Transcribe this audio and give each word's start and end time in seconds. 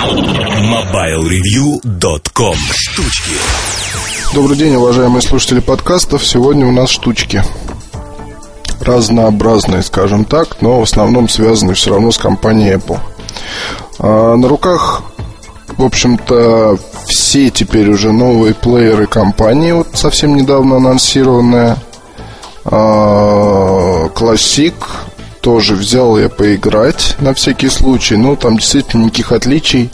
MobileReview.com 0.00 2.56
Штучки 2.72 3.32
Добрый 4.32 4.56
день, 4.56 4.76
уважаемые 4.76 5.20
слушатели 5.20 5.60
подкастов. 5.60 6.24
Сегодня 6.24 6.66
у 6.66 6.72
нас 6.72 6.88
штучки. 6.88 7.44
Разнообразные, 8.80 9.82
скажем 9.82 10.24
так, 10.24 10.62
но 10.62 10.80
в 10.80 10.84
основном 10.84 11.28
связаны 11.28 11.74
все 11.74 11.90
равно 11.90 12.12
с 12.12 12.18
компанией 12.18 12.76
Apple. 12.76 12.98
А 13.98 14.36
на 14.36 14.48
руках, 14.48 15.02
в 15.76 15.84
общем-то, 15.84 16.78
все 17.04 17.50
теперь 17.50 17.90
уже 17.90 18.10
новые 18.10 18.54
плееры 18.54 19.06
компании, 19.06 19.72
вот 19.72 19.88
совсем 19.92 20.34
недавно 20.34 20.76
анонсированная. 20.76 21.76
Классик 24.14 24.74
тоже 25.40 25.74
взял 25.74 26.18
я 26.18 26.28
поиграть 26.28 27.16
на 27.20 27.34
всякий 27.34 27.68
случай, 27.68 28.16
но 28.16 28.36
там 28.36 28.58
действительно 28.58 29.04
никаких 29.04 29.32
отличий. 29.32 29.90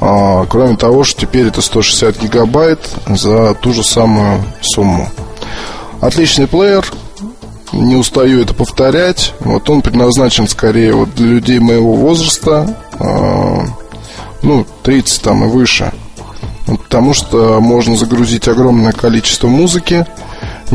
А, 0.00 0.46
кроме 0.46 0.76
того, 0.76 1.04
что 1.04 1.20
теперь 1.20 1.46
это 1.46 1.62
160 1.62 2.20
гигабайт 2.20 2.80
за 3.06 3.54
ту 3.54 3.72
же 3.72 3.84
самую 3.84 4.44
сумму. 4.60 5.10
Отличный 6.00 6.46
плеер, 6.46 6.84
не 7.72 7.96
устаю 7.96 8.42
это 8.42 8.54
повторять. 8.54 9.34
Вот 9.40 9.68
он 9.70 9.82
предназначен 9.82 10.48
скорее 10.48 10.94
вот 10.94 11.14
для 11.14 11.26
людей 11.26 11.58
моего 11.58 11.94
возраста, 11.94 12.76
а, 12.98 13.66
ну, 14.42 14.66
30 14.82 15.22
там 15.22 15.44
и 15.44 15.48
выше. 15.48 15.92
Потому 16.66 17.12
что 17.12 17.60
можно 17.60 17.96
загрузить 17.96 18.48
огромное 18.48 18.92
количество 18.92 19.48
музыки, 19.48 20.06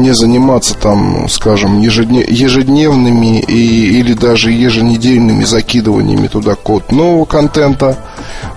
не 0.02 0.14
заниматься 0.14 0.76
там, 0.76 1.28
скажем, 1.30 1.80
ежедневными 1.82 3.40
и, 3.40 4.00
или 4.00 4.14
даже 4.14 4.52
еженедельными 4.52 5.44
закидываниями 5.44 6.28
туда 6.28 6.56
код 6.56 6.92
нового 6.92 7.26
контента. 7.26 7.98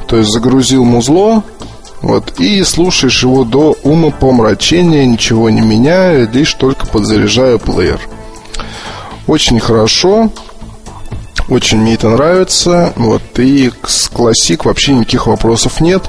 То 0.06 0.16
есть 0.19 0.30
загрузил 0.30 0.84
музло, 0.84 1.42
вот, 2.00 2.41
и 2.41 2.62
слушаешь 2.64 3.23
его 3.23 3.45
до 3.45 3.77
ума 3.84 4.11
помрачения, 4.11 5.06
ничего 5.06 5.50
не 5.50 5.61
меняя, 5.61 6.28
лишь 6.28 6.55
только 6.55 6.86
подзаряжая 6.86 7.59
плеер. 7.59 8.00
Очень 9.27 9.61
хорошо. 9.61 10.31
Очень 11.48 11.78
мне 11.78 11.94
это 11.94 12.09
нравится. 12.09 12.92
Вот. 12.97 13.22
И 13.38 13.70
с 13.86 14.09
классик 14.09 14.64
вообще 14.64 14.94
никаких 14.94 15.27
вопросов 15.27 15.81
нет. 15.81 16.03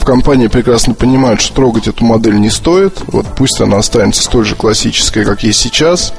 В 0.00 0.04
компании 0.04 0.46
прекрасно 0.46 0.94
понимают, 0.94 1.42
что 1.42 1.56
трогать 1.56 1.86
эту 1.86 2.04
модель 2.04 2.40
не 2.40 2.48
стоит. 2.48 3.02
Вот 3.08 3.26
пусть 3.36 3.60
она 3.60 3.76
останется 3.76 4.22
столь 4.22 4.46
же 4.46 4.56
классической, 4.56 5.24
как 5.26 5.42
есть 5.42 5.60
сейчас. 5.60 6.14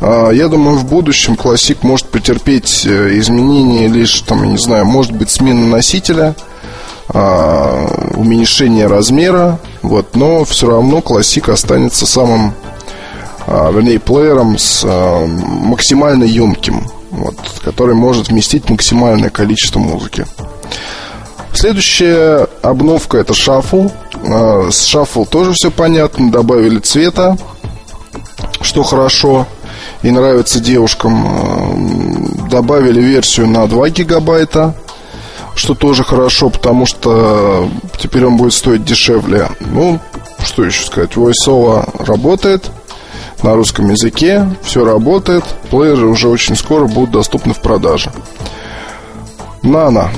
А, 0.00 0.30
я 0.30 0.48
думаю, 0.48 0.76
в 0.76 0.84
будущем 0.84 1.36
классик 1.36 1.84
может 1.84 2.08
претерпеть 2.08 2.84
э, 2.84 3.16
изменения 3.18 3.86
лишь, 3.86 4.20
там, 4.22 4.42
я 4.42 4.50
не 4.50 4.58
знаю, 4.58 4.84
может 4.84 5.12
быть, 5.12 5.30
смена 5.30 5.64
носителя, 5.68 6.34
а, 7.08 8.10
уменьшение 8.16 8.88
размера, 8.88 9.60
вот, 9.82 10.16
но 10.16 10.44
все 10.44 10.68
равно 10.68 11.00
классик 11.00 11.48
останется 11.48 12.06
самым, 12.06 12.52
а, 13.46 13.70
вернее, 13.70 14.00
плеером 14.00 14.58
с 14.58 14.84
максимально 14.84 16.24
емким 16.24 16.90
вот, 17.14 17.36
который 17.62 17.94
может 17.94 18.28
вместить 18.28 18.68
максимальное 18.68 19.30
количество 19.30 19.78
музыки. 19.78 20.26
Следующая 21.54 22.48
обновка 22.62 23.18
это 23.18 23.32
шаффл. 23.32 23.88
А, 24.26 24.68
с 24.70 24.84
шаффл 24.84 25.24
тоже 25.24 25.52
все 25.52 25.70
понятно. 25.70 26.30
Добавили 26.30 26.78
цвета, 26.78 27.36
что 28.60 28.82
хорошо 28.82 29.46
и 30.02 30.10
нравится 30.10 30.60
девушкам. 30.60 31.24
А, 31.26 32.48
добавили 32.50 33.00
версию 33.00 33.48
на 33.48 33.66
2 33.66 33.88
гигабайта, 33.90 34.74
что 35.54 35.74
тоже 35.74 36.04
хорошо, 36.04 36.50
потому 36.50 36.84
что 36.84 37.68
теперь 37.98 38.26
он 38.26 38.36
будет 38.36 38.52
стоить 38.52 38.84
дешевле. 38.84 39.48
Ну, 39.60 39.98
что 40.44 40.64
еще 40.64 40.84
сказать, 40.84 41.12
VoiceOver 41.12 42.04
работает– 42.04 42.70
на 43.44 43.54
русском 43.54 43.90
языке, 43.90 44.48
все 44.62 44.84
работает, 44.84 45.44
плееры 45.70 46.06
уже 46.06 46.28
очень 46.28 46.56
скоро 46.56 46.86
будут 46.86 47.10
доступны 47.10 47.52
в 47.52 47.60
продаже. 47.60 48.10
Нано. 49.62 50.10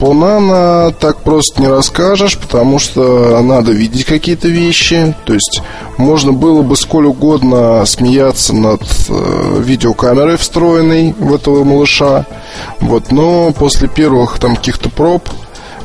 По 0.00 0.14
Нано 0.14 0.92
так 0.98 1.18
просто 1.18 1.60
не 1.60 1.68
расскажешь, 1.68 2.38
потому 2.38 2.78
что 2.78 3.38
надо 3.42 3.72
видеть 3.72 4.06
какие-то 4.06 4.48
вещи. 4.48 5.14
То 5.26 5.34
есть 5.34 5.62
можно 5.98 6.32
было 6.32 6.62
бы 6.62 6.74
сколь 6.74 7.04
угодно 7.04 7.84
смеяться 7.84 8.54
над 8.54 8.80
э, 9.10 9.62
видеокамерой 9.62 10.38
встроенной 10.38 11.14
в 11.18 11.34
этого 11.34 11.64
малыша. 11.64 12.24
Вот, 12.80 13.12
но 13.12 13.52
после 13.52 13.88
первых 13.88 14.38
там 14.38 14.56
каких-то 14.56 14.88
проб 14.88 15.28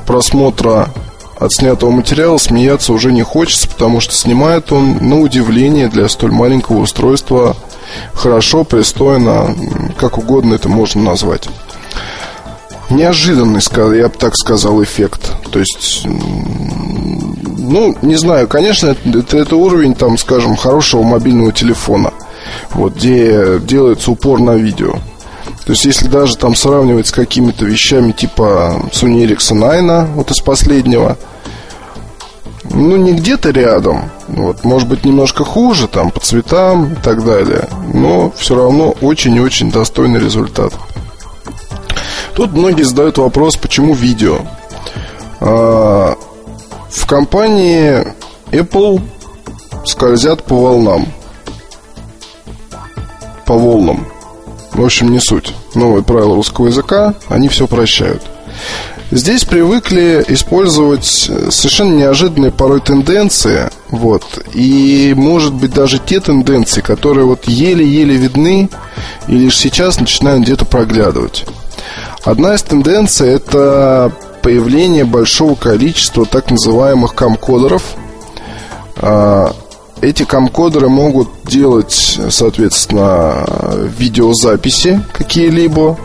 просмотра 0.08 0.92
от 1.38 1.52
снятого 1.52 1.92
материала 1.92 2.38
смеяться 2.38 2.94
уже 2.94 3.12
не 3.12 3.24
хочется, 3.24 3.68
потому 3.68 4.00
что 4.00 4.14
снимает 4.14 4.72
он, 4.72 5.09
на 5.09 5.20
удивление, 5.20 5.90
для 5.90 6.08
столь 6.08 6.32
маленького 6.32 6.78
устройства 6.78 7.58
хорошо, 8.14 8.64
пристойно, 8.64 9.53
как 9.97 10.18
угодно 10.18 10.53
это 10.53 10.70
можно 10.70 11.02
назвать. 11.02 11.50
Неожиданный, 12.90 13.62
я 13.97 14.07
бы 14.07 14.13
так 14.18 14.35
сказал, 14.35 14.84
эффект. 14.84 15.31
То 15.51 15.59
есть, 15.59 16.06
ну, 16.06 17.96
не 18.01 18.16
знаю, 18.16 18.47
конечно, 18.47 18.88
это, 18.88 19.38
это 19.38 19.56
уровень, 19.56 19.96
там, 19.96 20.18
скажем, 20.18 20.56
хорошего 20.56 21.01
мобильного 21.01 21.51
телефона, 21.51 22.13
вот, 22.72 22.96
где 22.96 23.59
делается 23.59 24.12
упор 24.12 24.40
на 24.40 24.56
видео. 24.56 25.00
То 25.66 25.72
есть, 25.72 25.85
если 25.85 26.07
даже 26.07 26.38
там 26.38 26.56
сравнивать 26.56 27.07
с 27.07 27.12
какими-то 27.12 27.66
вещами 27.66 28.12
типа 28.12 28.84
Sony 28.91 29.25
Ericsson 29.25 29.59
9, 29.59 30.16
вот 30.16 30.29
из 30.29 30.40
последнего, 30.40 31.17
ну, 32.69 32.97
не 32.97 33.13
где-то 33.13 33.50
рядом, 33.50 34.12
вот, 34.28 34.63
может 34.63 34.88
быть, 34.88 35.06
немножко 35.06 35.44
хуже, 35.44 35.88
там, 35.88 36.12
по 36.12 36.19
цветам 36.19 36.94
и 36.94 36.96
так 36.96 37.25
далее, 37.25 37.67
но 37.94 38.31
все 38.38 38.56
равно 38.56 38.96
очень 39.02 39.35
и 39.35 39.40
очень 39.40 39.72
достойный 39.72 40.19
результат. 40.19 40.73
Тут 42.35 42.51
многие 42.51 42.84
задают 42.84 43.18
вопрос, 43.18 43.56
почему 43.56 43.94
видео. 43.94 44.40
А, 45.40 46.16
в 46.90 47.07
компании 47.07 48.06
Apple 48.51 49.01
скользят 49.85 50.44
по 50.44 50.56
волнам. 50.56 51.07
По 53.46 53.53
волнам. 53.53 54.07
В 54.73 54.84
общем, 54.84 55.12
не 55.12 55.19
суть. 55.19 55.53
Новые 55.75 56.03
правила 56.03 56.35
русского 56.35 56.68
языка, 56.68 57.13
они 57.29 57.47
все 57.47 57.68
прощают. 57.68 58.22
Здесь 59.12 59.46
привыкли 59.46 60.25
использовать 60.28 61.06
совершенно 61.06 61.96
неожиданные 61.96 62.52
порой 62.52 62.81
тенденции, 62.81 63.69
вот, 63.90 64.23
и, 64.53 65.13
может 65.16 65.53
быть, 65.53 65.73
даже 65.73 66.00
те 66.00 66.19
тенденции, 66.19 66.81
которые 66.81 67.25
вот 67.25 67.46
еле-еле 67.46 68.16
видны 68.16 68.69
и 69.28 69.38
лишь 69.38 69.57
сейчас 69.57 70.00
начинают 70.00 70.44
где-то 70.44 70.66
проглядывать. 70.66 71.46
Одна 72.25 72.56
из 72.56 72.63
тенденций– 72.63 73.30
это 73.36 74.12
появление 74.41 75.06
большого 75.06 75.53
количества 75.53 76.25
так 76.25 76.50
называемых 76.50 77.13
камкодеров, 77.13 77.84
а, 78.97 79.53
эти 80.02 80.24
камкодеры 80.24 80.90
могут 80.90 81.30
делать, 81.44 82.19
соответственно, 82.31 83.46
видеозаписи 84.00 85.02
какие-либо. 85.14 86.00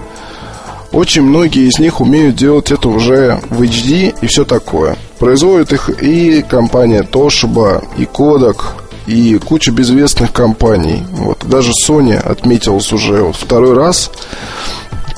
Очень 0.92 1.22
многие 1.22 1.66
из 1.66 1.78
них 1.78 2.02
умеют 2.02 2.36
делать 2.36 2.70
это 2.70 2.90
уже 2.90 3.40
в 3.48 3.62
HD 3.62 4.14
и 4.20 4.26
все 4.26 4.44
такое. 4.44 4.96
Производит 5.18 5.72
их 5.72 6.02
и 6.02 6.42
компания 6.42 7.02
Toshiba, 7.02 7.82
и 7.96 8.04
Kodak, 8.04 8.62
и 9.06 9.38
куча 9.38 9.70
безвестных 9.72 10.32
компаний. 10.32 11.02
Вот 11.12 11.46
даже 11.48 11.72
Sony 11.86 12.14
отметилась 12.16 12.92
уже 12.92 13.22
вот 13.22 13.36
второй 13.36 13.74
раз, 13.74 14.10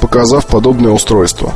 показав 0.02 0.46
подобное 0.46 0.90
устройство. 0.90 1.54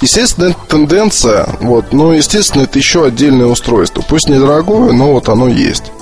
Естественно, 0.00 0.46
это 0.46 0.58
тенденция, 0.68 1.48
вот, 1.60 1.92
но, 1.92 2.14
естественно, 2.14 2.62
это 2.62 2.78
еще 2.78 3.04
отдельное 3.04 3.46
устройство. 3.46 4.02
Пусть 4.08 4.28
недорогое, 4.28 4.92
но 4.92 5.12
вот 5.12 5.28
оно 5.28 5.48
есть. 5.48 5.92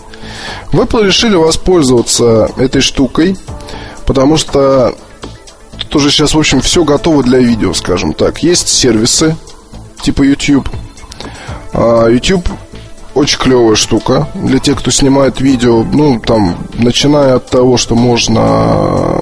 В 0.73 0.81
Apple 0.81 1.05
решили 1.05 1.35
воспользоваться 1.35 2.51
этой 2.57 2.83
штукой, 2.83 3.37
потому 4.07 4.37
что 4.37 4.95
тут 5.79 5.97
уже 5.97 6.11
сейчас, 6.11 6.35
в 6.35 6.39
общем, 6.39 6.61
все 6.61 6.85
готово 6.85 7.23
для 7.23 7.39
видео, 7.41 7.73
скажем 7.73 8.13
так. 8.13 8.43
Есть 8.43 8.69
сервисы 8.69 9.37
типа 10.03 10.23
YouTube. 10.23 10.69
А 11.73 12.09
YouTube 12.09 12.47
очень 13.15 13.39
клевая 13.39 13.75
штука 13.75 14.29
для 14.35 14.59
тех, 14.59 14.79
кто 14.79 14.91
снимает 14.91 15.41
видео, 15.41 15.83
ну, 15.83 16.21
там, 16.21 16.57
начиная 16.75 17.37
от 17.37 17.49
того, 17.49 17.77
что 17.77 17.95
можно 17.95 19.21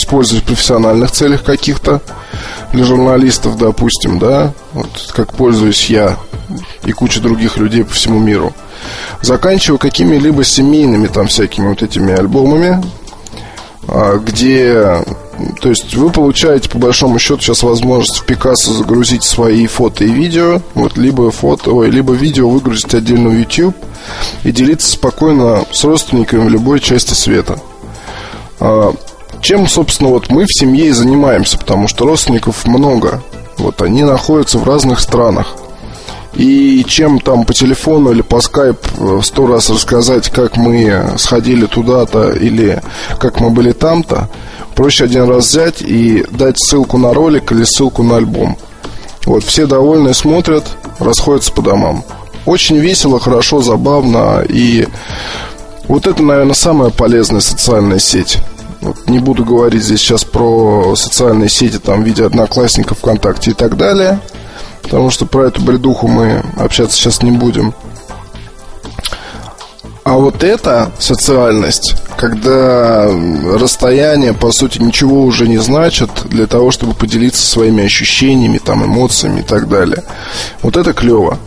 использовать 0.00 0.44
в 0.44 0.46
профессиональных 0.46 1.10
целях 1.12 1.44
каких-то, 1.44 2.00
для 2.72 2.84
журналистов, 2.84 3.58
допустим, 3.58 4.18
да, 4.18 4.52
вот 4.72 4.88
как 5.14 5.34
пользуюсь 5.34 5.90
я 5.90 6.16
и 6.84 6.92
куча 6.92 7.20
других 7.20 7.56
людей 7.56 7.84
по 7.84 7.92
всему 7.92 8.18
миру, 8.18 8.54
заканчивая 9.22 9.78
какими-либо 9.78 10.44
семейными 10.44 11.06
там 11.06 11.26
всякими 11.26 11.68
вот 11.68 11.82
этими 11.82 12.12
альбомами, 12.12 12.82
а, 13.88 14.18
где 14.18 15.02
То 15.60 15.70
есть 15.70 15.94
вы 15.96 16.10
получаете, 16.10 16.68
по 16.68 16.78
большому 16.78 17.18
счету, 17.18 17.40
сейчас 17.40 17.62
возможность 17.62 18.18
в 18.18 18.24
Пикассо 18.24 18.72
загрузить 18.72 19.24
свои 19.24 19.66
фото 19.66 20.04
и 20.04 20.10
видео, 20.10 20.60
вот, 20.74 20.96
либо 20.96 21.30
фото, 21.30 21.72
ой, 21.72 21.90
либо 21.90 22.12
видео 22.12 22.48
выгрузить 22.48 22.94
отдельно 22.94 23.30
в 23.30 23.38
YouTube 23.38 23.76
и 24.44 24.52
делиться 24.52 24.92
спокойно 24.92 25.64
с 25.72 25.82
родственниками 25.84 26.46
в 26.46 26.50
любой 26.50 26.80
части 26.80 27.14
света. 27.14 27.58
Чем, 29.40 29.66
собственно, 29.66 30.10
вот 30.10 30.30
мы 30.30 30.44
в 30.44 30.52
семье 30.52 30.88
и 30.88 30.92
занимаемся, 30.92 31.58
потому 31.58 31.88
что 31.88 32.06
родственников 32.06 32.66
много. 32.66 33.22
Вот 33.56 33.82
они 33.82 34.02
находятся 34.02 34.58
в 34.58 34.64
разных 34.64 35.00
странах. 35.00 35.56
И 36.34 36.84
чем 36.86 37.18
там 37.18 37.44
по 37.44 37.52
телефону 37.52 38.12
или 38.12 38.22
по 38.22 38.40
скайп 38.40 38.78
э, 38.98 39.20
сто 39.22 39.46
раз 39.46 39.68
рассказать, 39.68 40.30
как 40.30 40.56
мы 40.56 41.14
сходили 41.16 41.66
туда-то 41.66 42.30
или 42.30 42.80
как 43.18 43.40
мы 43.40 43.50
были 43.50 43.72
там-то, 43.72 44.28
проще 44.76 45.04
один 45.04 45.28
раз 45.28 45.48
взять 45.48 45.82
и 45.82 46.24
дать 46.30 46.56
ссылку 46.58 46.98
на 46.98 47.12
ролик 47.12 47.50
или 47.50 47.64
ссылку 47.64 48.02
на 48.02 48.16
альбом. 48.16 48.56
Вот, 49.26 49.42
все 49.42 49.66
довольны, 49.66 50.14
смотрят, 50.14 50.64
расходятся 51.00 51.52
по 51.52 51.62
домам. 51.62 52.04
Очень 52.46 52.78
весело, 52.78 53.18
хорошо, 53.18 53.60
забавно 53.60 54.44
и 54.48 54.86
вот 55.88 56.06
это, 56.06 56.22
наверное, 56.22 56.54
самая 56.54 56.90
полезная 56.90 57.40
социальная 57.40 57.98
сеть. 57.98 58.38
Вот 58.80 59.08
не 59.08 59.18
буду 59.18 59.44
говорить 59.44 59.82
здесь 59.82 60.00
сейчас 60.00 60.24
про 60.24 60.94
социальные 60.96 61.48
сети, 61.48 61.78
там, 61.78 62.02
в 62.02 62.06
виде 62.06 62.24
одноклассников, 62.24 62.98
ВКонтакте 62.98 63.52
и 63.52 63.54
так 63.54 63.76
далее– 63.76 64.20
Потому 64.90 65.10
что 65.10 65.24
про 65.24 65.46
эту 65.46 65.60
бредуху 65.62 66.08
мы 66.08 66.42
общаться 66.56 66.96
сейчас 66.96 67.22
не 67.22 67.30
будем. 67.30 67.74
А 70.02 70.14
вот 70.14 70.42
эта 70.42 70.90
социальность, 70.98 71.94
когда 72.16 73.08
расстояние, 73.54 74.32
по 74.32 74.50
сути, 74.50 74.80
ничего 74.80 75.22
уже 75.22 75.46
не 75.46 75.58
значит 75.58 76.10
для 76.24 76.48
того, 76.48 76.72
чтобы 76.72 76.94
поделиться 76.94 77.46
своими 77.46 77.84
ощущениями, 77.84 78.58
там, 78.58 78.84
эмоциями 78.84 79.40
и 79.40 79.44
так 79.44 79.68
далее. 79.68 80.02
Вот 80.62 80.76
это 80.76 80.92
клево. 80.92 81.38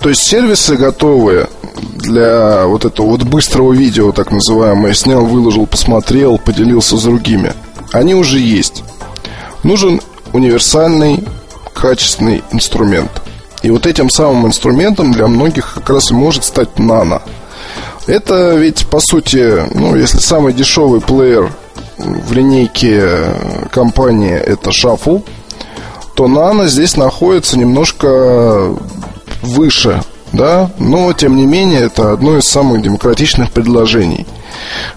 То 0.00 0.08
есть 0.08 0.22
сервисы 0.22 0.76
готовые 0.76 1.48
для 2.02 2.66
вот 2.66 2.84
этого 2.84 3.06
вот 3.06 3.22
быстрого 3.22 3.72
видео, 3.72 4.12
так 4.12 4.30
называемое, 4.30 4.92
снял, 4.94 5.24
выложил, 5.24 5.66
посмотрел, 5.66 6.38
поделился 6.38 6.96
с 6.96 7.04
другими. 7.04 7.52
Они 7.92 8.14
уже 8.14 8.38
есть. 8.38 8.82
Нужен 9.62 10.00
универсальный 10.32 11.24
качественный 11.72 12.42
инструмент. 12.52 13.10
И 13.62 13.70
вот 13.70 13.86
этим 13.86 14.10
самым 14.10 14.46
инструментом 14.46 15.12
для 15.12 15.28
многих 15.28 15.74
как 15.74 15.88
раз 15.90 16.10
и 16.10 16.14
может 16.14 16.44
стать 16.44 16.78
нано. 16.78 17.22
Это 18.06 18.56
ведь, 18.56 18.88
по 18.88 18.98
сути, 18.98 19.62
ну, 19.74 19.94
если 19.94 20.18
самый 20.18 20.52
дешевый 20.52 21.00
плеер 21.00 21.52
в 21.98 22.32
линейке 22.32 23.08
компании 23.70 24.34
это 24.34 24.70
Shuffle, 24.70 25.24
то 26.14 26.26
Nano 26.26 26.66
здесь 26.66 26.96
находится 26.96 27.56
немножко 27.58 28.74
выше, 29.42 30.02
да, 30.32 30.70
но 30.78 31.12
тем 31.12 31.36
не 31.36 31.46
менее 31.46 31.80
это 31.80 32.12
одно 32.12 32.38
из 32.38 32.44
самых 32.44 32.82
демократичных 32.82 33.50
предложений. 33.52 34.26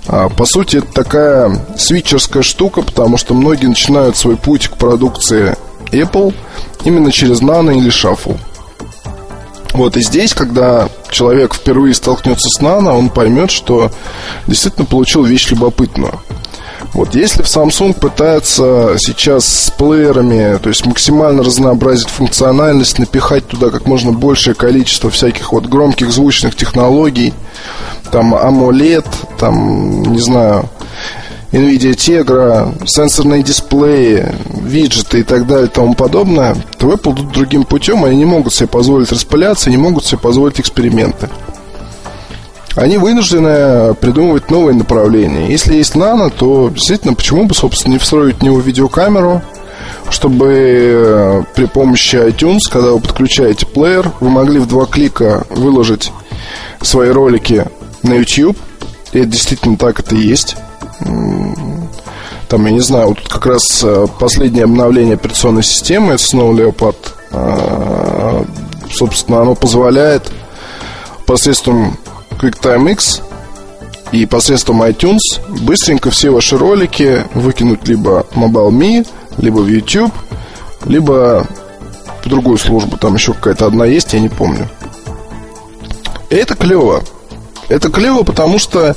А, 0.07 0.29
по 0.29 0.45
сути, 0.45 0.77
это 0.77 0.91
такая 0.91 1.65
свитчерская 1.77 2.43
штука, 2.43 2.81
потому 2.81 3.17
что 3.17 3.33
многие 3.33 3.67
начинают 3.67 4.17
свой 4.17 4.37
путь 4.37 4.67
к 4.67 4.73
продукции 4.73 5.55
Apple 5.91 6.33
именно 6.83 7.11
через 7.11 7.41
Nano 7.41 7.75
или 7.75 7.89
Shuffle. 7.89 8.37
Вот 9.73 9.97
и 9.97 10.01
здесь, 10.01 10.33
когда 10.33 10.87
человек 11.11 11.53
впервые 11.53 11.93
столкнется 11.93 12.47
с 12.49 12.61
Nano, 12.61 12.97
он 12.97 13.09
поймет, 13.09 13.51
что 13.51 13.91
действительно 14.47 14.85
получил 14.85 15.23
вещь 15.23 15.49
любопытную. 15.49 16.19
Вот 16.95 17.13
если 17.13 17.43
в 17.43 17.45
Samsung 17.45 17.93
пытается 17.99 18.95
сейчас 18.99 19.45
с 19.45 19.69
плеерами, 19.69 20.57
то 20.59 20.69
есть 20.69 20.85
максимально 20.85 21.43
разнообразить 21.43 22.07
функциональность, 22.07 22.99
напихать 22.99 23.45
туда 23.45 23.69
как 23.69 23.85
можно 23.85 24.13
большее 24.13 24.53
количество 24.53 25.09
всяких 25.09 25.51
вот 25.51 25.65
громких 25.65 26.09
звучных 26.09 26.55
технологий, 26.55 27.33
там 28.13 28.33
AMOLED, 28.33 29.05
там, 29.37 30.03
не 30.03 30.21
знаю, 30.21 30.69
NVIDIA 31.51 31.95
Tegra, 31.95 32.73
сенсорные 32.87 33.43
дисплеи, 33.43 34.33
виджеты 34.61 35.19
и 35.19 35.23
так 35.23 35.47
далее 35.47 35.67
и 35.67 35.69
тому 35.69 35.95
подобное, 35.95 36.55
то 36.77 36.93
Apple 36.93 37.13
идут 37.15 37.33
другим 37.33 37.65
путем, 37.65 38.05
они 38.05 38.15
не 38.15 38.25
могут 38.25 38.53
себе 38.53 38.67
позволить 38.67 39.11
распыляться, 39.11 39.69
не 39.69 39.77
могут 39.77 40.05
себе 40.05 40.19
позволить 40.19 40.61
эксперименты. 40.61 41.27
Они 42.75 42.97
вынуждены 42.97 43.93
придумывать 43.95 44.51
новые 44.51 44.75
направления. 44.75 45.49
Если 45.49 45.75
есть 45.75 45.95
нано, 45.95 46.29
то 46.29 46.69
действительно, 46.69 47.13
почему 47.13 47.45
бы, 47.45 47.55
собственно, 47.55 47.93
не 47.93 47.99
встроить 47.99 48.37
в 48.37 48.43
него 48.43 48.59
видеокамеру, 48.59 49.41
чтобы 50.09 50.47
э, 50.53 51.43
при 51.55 51.65
помощи 51.65 52.15
iTunes, 52.15 52.59
когда 52.69 52.91
вы 52.91 52.99
подключаете 52.99 53.65
плеер, 53.65 54.11
вы 54.19 54.29
могли 54.29 54.59
в 54.59 54.67
два 54.67 54.85
клика 54.85 55.45
выложить 55.49 56.11
свои 56.81 57.09
ролики 57.09 57.65
на 58.03 58.13
YouTube. 58.13 58.57
И 59.13 59.19
это 59.19 59.27
действительно 59.27 59.77
так 59.77 59.99
это 60.01 60.15
и 60.15 60.19
есть 60.19 60.57
там, 62.47 62.65
я 62.65 62.71
не 62.71 62.79
знаю, 62.79 63.09
вот 63.09 63.27
как 63.27 63.45
раз 63.45 63.83
э, 63.83 64.07
последнее 64.19 64.65
обновление 64.65 65.15
операционной 65.15 65.63
системы, 65.63 66.13
это 66.13 66.23
Snow 66.23 66.53
Leopard, 66.53 66.95
э, 67.31 68.43
собственно, 68.91 69.41
оно 69.41 69.55
позволяет 69.55 70.31
посредством 71.25 71.97
QuickTime 72.45 72.91
X 72.91 73.21
и 74.11 74.27
посредством 74.27 74.83
iTunes 74.83 75.41
быстренько 75.63 76.11
все 76.11 76.29
ваши 76.29 76.57
ролики 76.57 77.25
выкинуть 77.33 77.87
либо 77.87 78.25
Mobile.me, 78.35 79.07
либо 79.37 79.59
в 79.59 79.67
YouTube, 79.67 80.13
либо 80.85 81.47
в 82.23 82.29
другую 82.29 82.59
службу, 82.59 82.97
там 82.97 83.15
еще 83.15 83.33
какая-то 83.33 83.65
одна 83.65 83.85
есть, 83.85 84.13
я 84.13 84.19
не 84.19 84.29
помню. 84.29 84.69
И 86.29 86.35
это 86.35 86.55
клево. 86.55 87.03
Это 87.67 87.89
клево, 87.89 88.21
потому 88.21 88.59
что 88.59 88.95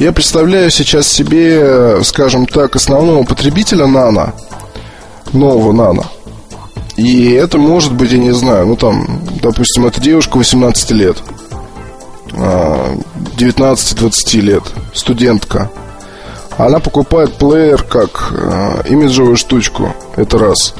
я 0.00 0.10
представляю 0.10 0.70
сейчас 0.70 1.06
себе, 1.06 2.02
скажем 2.02 2.46
так, 2.46 2.74
основного 2.74 3.22
потребителя 3.22 3.86
нано, 3.86 4.34
нового 5.32 5.72
нано. 5.72 6.06
И 6.96 7.30
это 7.30 7.56
может 7.56 7.92
быть, 7.92 8.10
я 8.10 8.18
не 8.18 8.32
знаю, 8.32 8.66
ну 8.66 8.74
там, 8.74 9.22
допустим, 9.40 9.86
это 9.86 10.00
девушка 10.00 10.38
18 10.38 10.90
лет, 10.90 11.16
19-20 12.32 14.38
а, 14.38 14.40
лет, 14.40 14.62
студентка. 14.94 15.70
Она 16.56 16.78
покупает 16.78 17.34
плеер 17.34 17.82
как 17.82 18.32
э, 18.32 18.82
имиджевую 18.88 19.36
штучку. 19.36 19.94
Это 20.16 20.38
раз. 20.38 20.74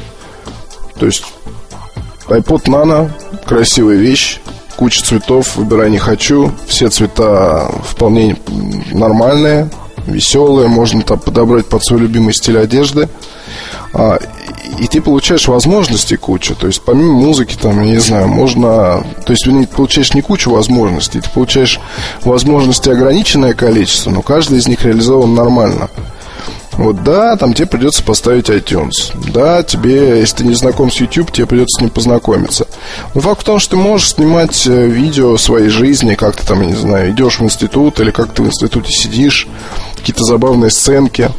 То 0.99 1.07
есть 1.07 1.25
iPod 2.29 2.65
Nano, 2.65 3.11
красивая 3.47 3.97
вещь, 3.97 4.41
куча 4.77 5.03
цветов, 5.03 5.57
выбирай 5.57 5.91
не 5.91 5.99
хочу. 5.99 6.53
Все 6.67 6.91
цвета 6.91 7.71
вполне 7.83 8.37
нормальные, 8.93 9.71
веселые, 10.07 10.69
можно 10.69 11.03
там 11.03 11.19
подобрать 11.19 11.67
под 11.67 11.85
свой 11.85 12.01
любимый 12.01 12.35
стиль 12.35 12.59
одежды. 12.59 13.09
А, 13.93 14.19
и 14.79 14.87
ты 14.87 15.01
получаешь 15.01 15.49
возможности 15.49 16.17
кучу. 16.17 16.55
То 16.55 16.67
есть 16.67 16.83
помимо 16.83 17.13
музыки, 17.13 17.57
там, 17.61 17.83
я 17.83 17.93
не 17.93 17.99
знаю, 17.99 18.29
можно... 18.29 19.05
То 19.25 19.33
есть 19.33 19.45
ты 19.45 19.67
получаешь 19.67 20.15
не 20.15 20.23
кучу 20.23 20.51
возможностей, 20.51 21.21
ты 21.21 21.31
получаешь 21.31 21.81
возможности 22.23 22.89
ограниченное 22.89 23.55
количество, 23.55 24.11
но 24.11 24.23
каждый 24.23 24.59
из 24.59 24.69
них 24.69 24.85
реализован 24.85 25.35
нормально. 25.35 25.89
Вот 26.73 27.03
да, 27.03 27.37
там 27.37 27.53
тебе 27.53 27.67
придется 27.67 28.03
поставить 28.03 28.49
iTunes. 28.49 29.13
Да, 29.33 29.63
тебе, 29.63 30.21
если 30.21 30.39
ты 30.39 30.45
не 30.45 30.55
знаком 30.55 30.91
с 30.91 30.97
YouTube, 30.97 31.31
тебе 31.31 31.47
придется 31.47 31.79
с 31.79 31.81
ним 31.83 31.91
познакомиться. 31.91 32.67
Но 33.15 33.21
факт 33.21 33.43
в 33.43 33.45
том, 33.45 33.59
что 33.59 33.73
ты 33.73 33.77
можешь 33.77 34.15
снимать 34.15 34.67
э, 34.67 34.87
видео 34.87 35.37
своей 35.37 35.69
жизни, 35.69 36.15
как 36.15 36.37
ты 36.37 36.47
там, 36.47 36.63
я 36.63 36.69
не 36.69 36.75
знаю, 36.75 37.11
идешь 37.11 37.39
в 37.39 37.45
институт 37.45 38.01
или 38.01 38.11
как 38.11 38.33
ты 38.33 38.43
в 38.43 38.47
институте 38.47 38.93
сидишь, 38.93 39.47
какие-то 39.97 40.25
забавные 40.25 40.71
сценки, 40.71 41.31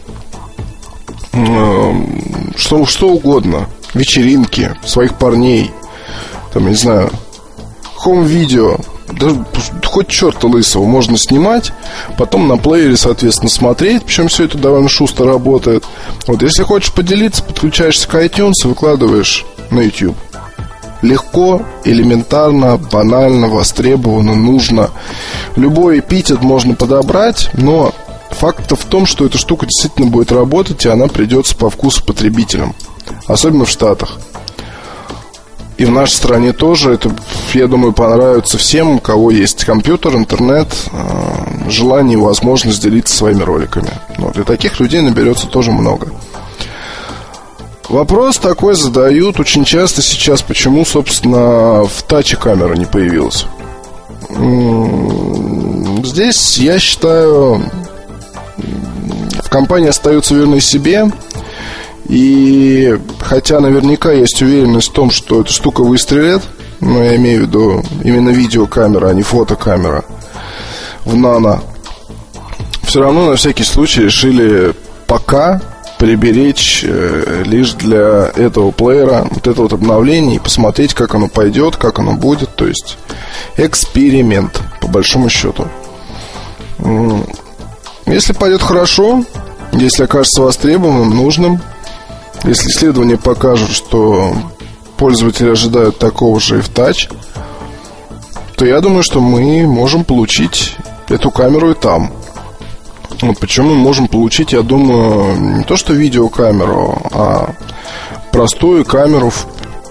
что, 2.56 2.86
что 2.86 3.10
угодно, 3.10 3.68
вечеринки, 3.94 4.76
своих 4.86 5.18
парней, 5.18 5.72
там, 6.54 6.68
не 6.68 6.76
знаю, 6.76 7.12
хом-видео, 7.96 8.78
да 9.08 9.46
хоть 9.86 10.08
черта 10.08 10.48
лысого 10.48 10.86
можно 10.86 11.18
снимать, 11.18 11.74
потом 12.18 12.48
на 12.48 12.58
плеере, 12.58 12.96
соответственно, 12.96 13.50
смотреть, 13.50 14.04
причем 14.04 14.28
все 14.30 14.46
это 14.46 14.58
довольно 14.58 14.90
шустро 14.90 15.26
работает. 15.26 15.84
Вот 16.28 16.42
если 16.42 16.64
хочешь 16.64 16.94
поделиться, 16.94 17.44
подключаешься 17.44 18.08
к 18.08 18.16
iTunes 18.16 18.54
и 18.64 18.68
выкладываешь 18.68 19.46
на 19.70 19.82
YouTube. 19.82 20.18
Легко, 21.02 21.64
элементарно, 21.84 22.78
банально, 22.78 23.48
востребовано, 23.48 24.36
нужно. 24.36 24.92
Любой 25.56 26.00
эпитет 26.00 26.42
можно 26.42 26.76
подобрать, 26.76 27.50
но 27.54 27.94
факт 28.42 28.72
в 28.72 28.86
том, 28.86 29.06
что 29.06 29.28
эта 29.28 29.38
штука 29.38 29.68
действительно 29.68 30.10
будет 30.10 30.32
работать, 30.32 30.84
и 30.84 30.90
она 30.90 31.08
придется 31.08 31.56
по 31.56 31.70
вкусу 31.70 32.04
потребителям. 32.04 32.74
Особенно 33.28 33.66
в 33.66 33.70
Штатах. 33.70 34.18
И 35.78 35.86
в 35.86 35.92
нашей 35.92 36.14
стране 36.14 36.52
тоже. 36.52 36.94
Это, 36.94 37.12
я 37.54 37.68
думаю, 37.68 37.94
понравится 37.94 38.58
всем, 38.58 38.96
у 38.96 39.00
кого 39.00 39.30
есть 39.30 39.64
компьютер, 39.64 40.16
интернет, 40.16 40.68
э, 40.92 41.70
желание 41.70 42.18
и 42.18 42.22
возможность 42.22 42.82
делиться 42.82 43.16
своими 43.16 43.44
роликами. 43.44 43.92
Вот. 44.18 44.36
И 44.40 44.44
таких 44.44 44.80
людей 44.80 45.02
наберется 45.02 45.46
тоже 45.46 45.72
много. 45.72 46.08
Вопрос 47.90 48.40
такой 48.40 48.74
задают 48.74 49.40
очень 49.40 49.66
часто 49.66 50.02
сейчас, 50.02 50.42
почему, 50.42 50.84
собственно, 50.84 51.84
в 51.84 52.02
таче 52.08 52.38
камера 52.38 52.74
не 52.74 52.86
появилась. 52.86 53.46
Здесь, 56.04 56.58
я 56.58 56.80
считаю, 56.80 57.62
компании 59.52 59.90
остаются 59.90 60.34
верны 60.34 60.62
себе. 60.62 61.12
И 62.08 62.98
хотя 63.20 63.60
наверняка 63.60 64.12
есть 64.12 64.42
уверенность 64.42 64.90
в 64.90 64.94
том, 64.94 65.12
что 65.12 65.42
эта 65.42 65.52
штука 65.52 65.82
выстрелит, 65.84 66.42
но 66.80 67.04
я 67.04 67.16
имею 67.18 67.42
в 67.44 67.48
виду 67.48 67.84
именно 68.04 68.30
видеокамера, 68.30 69.10
а 69.10 69.14
не 69.14 69.22
фотокамера 69.22 70.04
в 71.06 71.16
нано, 71.16 71.62
все 72.84 73.02
равно 73.02 73.28
на 73.28 73.36
всякий 73.36 73.64
случай 73.64 74.04
решили 74.04 74.74
пока 75.06 75.62
приберечь 76.00 76.84
э, 76.84 77.44
лишь 77.46 77.74
для 77.74 78.32
этого 78.36 78.72
плеера 78.72 79.28
вот 79.30 79.46
это 79.48 79.62
вот 79.62 79.74
обновление 79.74 80.38
и 80.38 80.40
посмотреть, 80.40 80.94
как 80.94 81.14
оно 81.14 81.28
пойдет, 81.28 81.76
как 81.76 82.00
оно 82.00 82.14
будет. 82.14 82.56
То 82.56 82.66
есть 82.68 82.98
эксперимент, 83.58 84.60
по 84.82 84.88
большому 84.88 85.30
счету. 85.30 85.68
Если 88.12 88.34
пойдет 88.34 88.62
хорошо, 88.62 89.24
если 89.72 90.04
окажется 90.04 90.42
востребованным, 90.42 91.16
нужным, 91.16 91.62
если 92.44 92.68
исследования 92.68 93.16
покажут, 93.16 93.72
что 93.72 94.36
пользователи 94.98 95.50
ожидают 95.50 95.98
такого 95.98 96.38
же 96.42 96.58
и 96.58 96.62
в 96.62 96.70
Touch, 96.70 97.10
то 98.58 98.66
я 98.66 98.82
думаю, 98.82 99.04
что 99.04 99.22
мы 99.22 99.66
можем 99.66 100.04
получить 100.04 100.76
эту 101.08 101.32
камеру 101.32 101.72
и 101.72 101.74
там. 101.74 102.12
Вот 103.22 103.40
почему 103.40 103.70
мы 103.70 103.76
можем 103.76 104.10
получить, 104.10 104.52
я 104.52 104.62
думаю, 104.62 105.58
не 105.60 105.64
то 105.64 105.78
что 105.78 105.94
видеокамеру, 105.94 107.02
а 107.12 107.56
простую 108.34 108.84
камеру, 108.84 109.32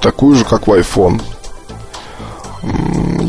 такую 0.02 0.36
же, 0.36 0.44
как 0.44 0.66
в 0.66 0.72
iPhone. 0.72 1.22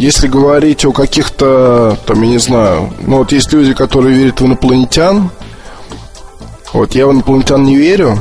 Если 0.02 0.28
говорить 0.28 0.84
о 0.84 0.94
каких-то, 0.94 1.96
там, 2.08 2.24
я 2.24 2.30
не 2.30 2.40
знаю, 2.40 2.92
ну 3.06 3.18
вот 3.18 3.32
есть 3.34 3.54
люди, 3.54 3.76
которые 3.76 4.18
верят 4.18 4.42
в 4.42 4.46
инопланетян. 4.48 5.30
Вот 6.74 6.96
я 6.96 7.06
в 7.06 7.12
инопланетян 7.12 7.64
не 7.64 7.76
верю. 7.76 8.18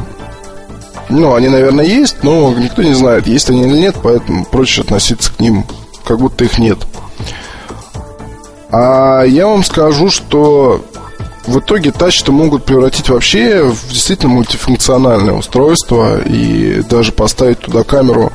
Ну, 1.09 1.35
они, 1.35 1.49
наверное, 1.49 1.87
есть, 1.87 2.23
но 2.23 2.53
никто 2.53 2.83
не 2.83 2.93
знает, 2.93 3.27
есть 3.27 3.49
они 3.49 3.63
или 3.63 3.79
нет, 3.79 3.97
поэтому 4.03 4.45
проще 4.45 4.83
относиться 4.83 5.33
к 5.33 5.41
ним, 5.41 5.65
как 6.05 6.19
будто 6.19 6.45
их 6.45 6.59
нет. 6.59 6.77
А 8.71 9.23
я 9.23 9.47
вам 9.47 9.65
скажу, 9.65 10.11
что 10.11 10.85
в 11.47 11.61
итоге 11.61 11.93
тач-то 11.93 12.31
могут 12.31 12.67
превратить 12.67 13.09
вообще 13.09 13.63
в 13.63 13.91
действительно 13.91 14.35
мультифункциональное 14.35 15.33
устройство 15.33 16.21
и 16.21 16.83
даже 16.83 17.13
поставить 17.13 17.61
туда 17.61 17.85
камеру 17.85 18.33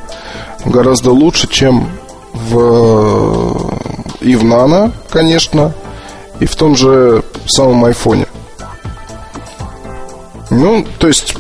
гораздо 0.66 1.12
лучше, 1.12 1.48
чем 1.48 1.90
в 2.36 2.75
и 4.26 4.36
в 4.36 4.44
Nano, 4.44 4.92
конечно, 5.10 5.74
и 6.40 6.46
в 6.46 6.56
том 6.56 6.76
же 6.76 7.24
самом 7.46 7.86
айфоне. 7.86 8.26
Ну, 10.50 10.86
то 11.00 11.08
есть 11.08 11.36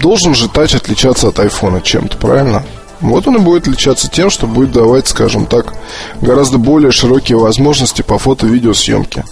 должен 0.00 0.34
же 0.34 0.48
тач 0.48 0.74
отличаться 0.74 1.28
от 1.28 1.38
айфона 1.40 1.80
чем-то, 1.80 2.18
правильно? 2.18 2.62
Вот 3.00 3.26
он 3.26 3.36
и 3.36 3.40
будет 3.40 3.62
отличаться 3.62 4.10
тем, 4.10 4.30
что 4.30 4.46
будет 4.46 4.72
давать, 4.72 5.08
скажем 5.08 5.46
так, 5.46 5.74
гораздо 6.20 6.58
более 6.58 6.92
широкие 6.92 7.38
возможности 7.38 8.02
по 8.02 8.18
фото-видеосъемке. 8.18 9.24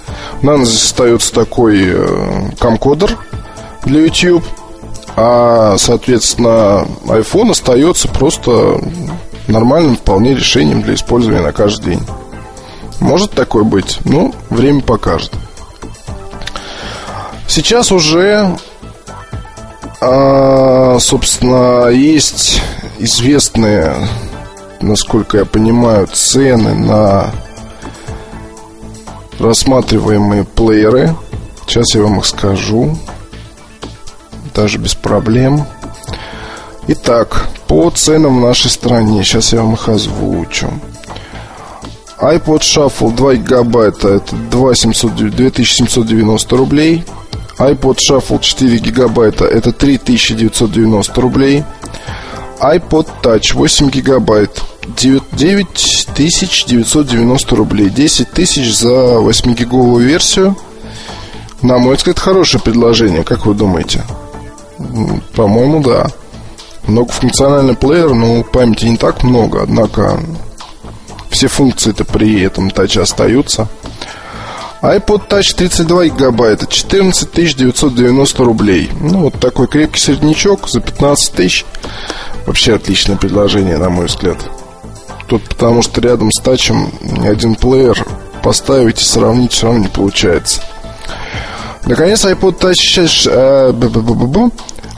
Нас 0.43 0.69
здесь 0.69 0.85
остается 0.85 1.33
такой 1.33 1.79
э, 1.85 2.51
камкодер 2.59 3.19
для 3.85 4.01
YouTube, 4.01 4.45
а, 5.17 5.77
соответственно, 5.79 6.87
iPhone 7.05 7.51
остается 7.51 8.09
просто 8.09 8.81
нормальным 9.47 9.97
вполне 9.97 10.35
решением 10.35 10.83
для 10.83 10.95
использования 10.95 11.43
на 11.43 11.53
каждый 11.53 11.97
день. 11.97 12.07
Может 13.03 13.33
такое 13.33 13.65
быть? 13.65 13.99
Ну, 14.05 14.33
время 14.49 14.81
покажет. 14.81 15.33
Сейчас 17.49 17.91
уже, 17.91 18.57
а, 20.01 20.97
собственно, 21.01 21.89
есть 21.89 22.63
известные, 23.01 23.97
насколько 24.81 25.39
я 25.39 25.45
понимаю, 25.45 26.07
цены 26.07 26.75
на 26.75 27.33
рассматриваемые 29.41 30.45
плееры. 30.45 31.15
Сейчас 31.67 31.97
я 31.97 32.03
вам 32.03 32.21
их 32.21 32.27
скажу. 32.27 32.97
Даже 34.55 34.79
без 34.79 34.95
проблем. 34.95 35.67
Итак, 36.87 37.49
по 37.67 37.91
ценам 37.91 38.39
в 38.39 38.47
нашей 38.47 38.71
стране. 38.71 39.25
Сейчас 39.25 39.53
я 39.53 39.63
вам 39.63 39.75
их 39.75 39.89
озвучу. 39.89 40.71
iPod 42.23 42.61
Shuffle 42.61 43.15
2 43.15 43.35
гигабайта 43.35 44.09
это 44.09 44.35
2790 44.51 46.57
рублей. 46.57 47.05
iPod 47.59 47.99
Shuffle 47.99 48.41
4 48.41 48.79
гигабайта 48.79 49.45
это 49.45 49.73
3990 49.73 51.21
рублей 51.21 51.65
iPod 52.61 53.09
Touch 53.23 53.55
8 53.55 53.91
гигабайт 53.91 54.63
9990 54.97 57.57
рублей 57.57 57.91
10 57.91 58.31
тысяч 58.31 58.75
за 58.77 58.89
8-гиговую 58.89 60.07
версию 60.07 60.57
На 61.61 61.79
мой 61.79 61.97
взгляд, 61.97 62.21
хорошее 62.21 62.63
предложение 62.63 63.25
Как 63.25 63.47
вы 63.47 63.55
думаете? 63.55 64.05
По-моему, 65.35 65.83
да 65.83 66.07
Многофункциональный 66.87 67.75
плеер, 67.75 68.15
но 68.15 68.45
памяти 68.45 68.87
не 68.87 68.97
так 68.97 69.25
много 69.25 69.63
Однако 69.63 70.21
все 71.33 71.49
функции-то 71.49 72.05
при 72.05 72.41
этом 72.43 72.71
таче 72.71 73.03
остаются. 73.03 73.69
iPod 74.83 75.29
Touch 75.29 75.55
32 75.57 76.07
гигабайта 76.07 76.67
14 76.67 77.33
990 77.33 78.45
рублей. 78.45 78.91
Ну, 79.01 79.21
вот 79.21 79.41
такой 79.41 79.69
крепкий 79.69 80.01
среднячок 80.01 80.69
за 80.69 80.81
15 80.81 81.33
тысяч. 81.33 81.65
Вообще 82.47 82.75
отличное 82.75 83.17
предложение, 83.17 83.79
на 83.79 83.91
мой 83.91 84.07
взгляд. 84.07 84.39
Тут 85.29 85.49
потому 85.49 85.83
что 85.83 86.01
рядом 86.01 86.31
с 86.33 86.41
тачем 86.41 86.93
ни 87.01 87.27
один 87.27 87.55
плеер 87.55 88.05
поставить 88.43 89.01
и 89.01 89.05
сравнить 89.05 89.53
все 89.53 89.67
равно 89.67 89.81
не 89.81 89.89
получается. 89.89 90.61
Наконец, 91.85 92.25
iPod 92.25 92.59
Touch, 92.59 92.75
6, 92.75 93.27
э, 93.31 93.73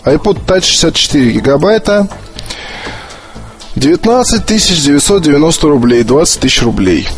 iPod 0.04 0.44
Touch 0.46 0.64
64 0.64 1.30
гигабайта 1.32 2.08
19 3.76 4.46
990 4.46 5.68
рублей, 5.68 6.02
20 6.04 6.40
тысяч 6.40 6.62
рублей. 6.62 7.08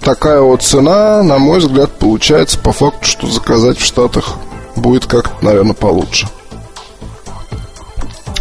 Такая 0.00 0.40
вот 0.40 0.62
цена, 0.62 1.22
на 1.22 1.38
мой 1.38 1.60
взгляд, 1.60 1.92
получается 1.98 2.58
по 2.58 2.72
факту, 2.72 3.06
что 3.06 3.26
заказать 3.28 3.78
в 3.78 3.84
Штатах 3.84 4.34
будет 4.76 5.06
как-то, 5.06 5.44
наверное, 5.44 5.74
получше 5.74 6.26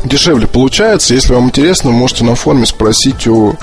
дешевле 0.06 0.48
получается. 0.48 1.14
Если 1.14 1.34
вам 1.34 1.46
интересно, 1.46 1.92
можете 1.92 2.24
на 2.24 2.36
форуме 2.36 2.66
спросить 2.66 3.28
у 3.28 3.54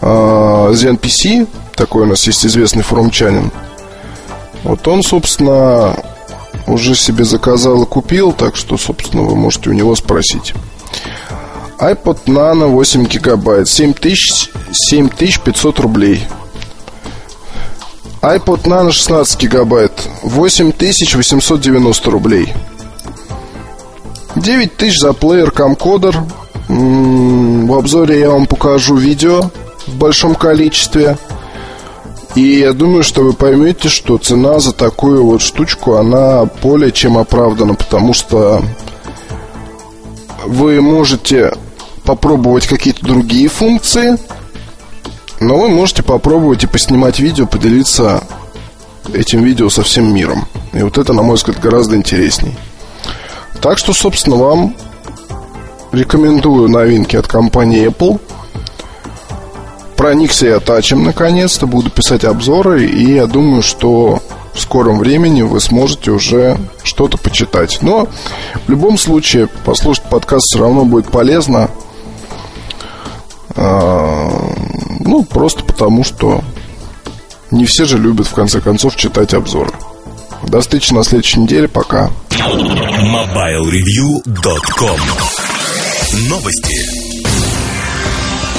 э, 0.00 0.06
ZenPC. 0.06 1.46
Такой 1.74 2.02
у 2.02 2.06
нас 2.06 2.26
есть 2.26 2.44
известный 2.44 2.82
форумчанин. 2.82 3.50
Вот 4.64 4.86
он, 4.86 5.02
собственно, 5.02 5.96
уже 6.66 6.94
себе 6.94 7.24
заказал 7.24 7.82
и 7.82 7.86
купил, 7.86 8.32
так 8.32 8.56
что, 8.56 8.76
собственно, 8.76 9.22
вы 9.22 9.36
можете 9.36 9.70
у 9.70 9.72
него 9.72 9.94
спросить. 9.96 10.54
iPod 11.82 12.26
Nano 12.26 12.68
8 12.68 13.06
гигабайт, 13.06 13.68
7000, 13.68 14.52
7500 14.70 15.80
рублей. 15.80 16.24
iPod 18.22 18.66
Nano 18.66 18.92
16 18.92 19.40
гигабайт, 19.40 19.90
8890 20.22 22.10
рублей. 22.10 22.54
9 24.36 24.76
тысяч 24.76 25.00
за 25.00 25.12
плеер 25.12 25.48
Camcoder. 25.48 26.16
В 26.68 27.76
обзоре 27.76 28.20
я 28.20 28.30
вам 28.30 28.46
покажу 28.46 28.94
видео 28.94 29.50
в 29.88 29.96
большом 29.96 30.36
количестве. 30.36 31.18
И 32.36 32.60
я 32.60 32.74
думаю, 32.74 33.02
что 33.02 33.22
вы 33.22 33.32
поймете, 33.32 33.88
что 33.88 34.18
цена 34.18 34.60
за 34.60 34.72
такую 34.72 35.24
вот 35.24 35.42
штучку, 35.42 35.96
она 35.96 36.44
более 36.62 36.92
чем 36.92 37.18
оправдана, 37.18 37.74
потому 37.74 38.14
что 38.14 38.62
вы 40.46 40.80
можете 40.80 41.52
попробовать 42.04 42.66
какие-то 42.66 43.04
другие 43.04 43.48
функции, 43.48 44.18
но 45.40 45.58
вы 45.58 45.68
можете 45.68 46.02
попробовать 46.02 46.64
и 46.64 46.68
поснимать 46.68 47.18
видео, 47.18 47.46
поделиться 47.46 48.22
этим 49.12 49.42
видео 49.42 49.68
со 49.70 49.82
всем 49.82 50.14
миром. 50.14 50.46
И 50.72 50.82
вот 50.82 50.98
это, 50.98 51.12
на 51.12 51.22
мой 51.22 51.36
взгляд, 51.36 51.60
гораздо 51.60 51.96
интересней. 51.96 52.56
Так 53.60 53.78
что, 53.78 53.92
собственно, 53.92 54.36
вам 54.36 54.74
рекомендую 55.92 56.68
новинки 56.68 57.16
от 57.16 57.26
компании 57.26 57.86
Apple. 57.86 58.20
Проникся 59.96 60.46
я 60.46 60.58
тачем 60.58 61.04
наконец-то, 61.04 61.66
буду 61.66 61.90
писать 61.90 62.24
обзоры, 62.24 62.86
и 62.86 63.14
я 63.14 63.26
думаю, 63.26 63.62
что 63.62 64.20
в 64.52 64.60
скором 64.60 64.98
времени 64.98 65.42
вы 65.42 65.60
сможете 65.60 66.10
уже 66.10 66.58
что-то 66.82 67.18
почитать. 67.18 67.78
Но 67.82 68.08
в 68.66 68.68
любом 68.68 68.98
случае 68.98 69.46
послушать 69.64 70.04
подкаст 70.04 70.46
все 70.48 70.58
равно 70.58 70.84
будет 70.84 71.10
полезно. 71.10 71.70
А, 73.64 74.28
ну, 75.00 75.22
просто 75.22 75.62
потому, 75.62 76.02
что 76.02 76.42
не 77.52 77.64
все 77.64 77.84
же 77.84 77.96
любят, 77.96 78.26
в 78.26 78.34
конце 78.34 78.60
концов, 78.60 78.96
читать 78.96 79.34
обзоры. 79.34 79.70
До 80.48 80.60
встречи 80.60 80.92
на 80.92 81.04
следующей 81.04 81.38
неделе. 81.40 81.68
Пока. 81.68 82.10
MobileReview.com 82.30 84.98
Новости. 86.28 87.01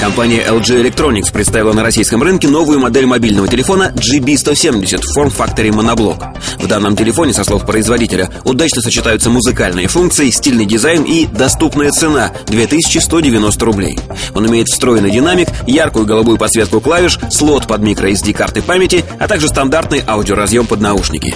Компания 0.00 0.44
LG 0.46 0.82
Electronics 0.82 1.32
представила 1.32 1.72
на 1.72 1.82
российском 1.82 2.22
рынке 2.22 2.48
новую 2.48 2.78
модель 2.78 3.06
мобильного 3.06 3.48
телефона 3.48 3.92
GB170 3.94 5.00
в 5.00 5.12
форм-факторе 5.14 5.72
моноблок. 5.72 6.24
В 6.58 6.66
данном 6.66 6.96
телефоне, 6.96 7.32
со 7.32 7.44
слов 7.44 7.64
производителя, 7.64 8.30
удачно 8.44 8.82
сочетаются 8.82 9.30
музыкальные 9.30 9.88
функции, 9.88 10.30
стильный 10.30 10.66
дизайн 10.66 11.04
и 11.04 11.26
доступная 11.26 11.90
цена– 11.90 12.32
2190 12.46 13.64
рублей. 13.64 13.98
Он 14.34 14.46
имеет 14.46 14.68
встроенный 14.68 15.10
динамик, 15.10 15.48
яркую 15.66 16.06
голубую 16.06 16.38
подсветку 16.38 16.80
клавиш, 16.80 17.18
слот 17.30 17.66
под 17.66 17.80
microSD 17.80 18.34
карты 18.34 18.62
памяти, 18.62 19.04
а 19.18 19.28
также 19.28 19.48
стандартный 19.48 20.02
аудиоразъем 20.06 20.66
под 20.66 20.80
наушники. 20.80 21.34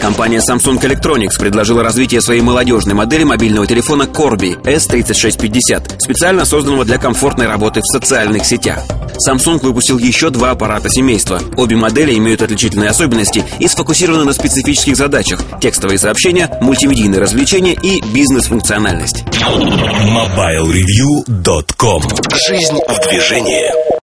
Компания 0.00 0.38
Samsung 0.38 0.80
Electronics 0.80 1.38
предложила 1.38 1.82
развитие 1.82 2.20
своей 2.20 2.40
молодежной 2.40 2.94
модели 2.94 3.24
мобильного 3.24 3.66
телефона 3.66 4.04
Corby 4.04 4.60
S3650, 4.62 6.00
специально 6.00 6.44
созданного 6.44 6.84
для 6.84 6.98
комфортной 6.98 7.46
работы 7.46 7.80
в 7.80 7.86
социальных 7.86 8.44
сетях. 8.44 8.84
Samsung 9.26 9.60
выпустил 9.62 9.98
еще 9.98 10.30
два 10.30 10.52
аппарата 10.52 10.88
семейства. 10.90 11.40
Обе 11.56 11.74
модели 11.76 12.16
имеют 12.16 12.42
отличительные 12.42 12.90
особенности 12.90 13.44
и 13.58 13.66
сфокусированы 13.66 14.22
на 14.24 14.32
специфических 14.32 14.96
задачах– 14.96 15.42
текстовые 15.60 15.98
сообщения, 15.98 16.56
мультимедийные 16.60 17.20
развлечения 17.20 17.74
и 17.74 18.00
бизнес-функциональность. 18.12 19.24
MobileReview.com 19.24 22.02
Жизнь 22.48 22.78
в 22.88 23.00
движении 23.08 23.96